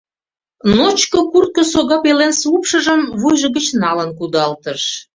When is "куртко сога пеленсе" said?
1.31-2.45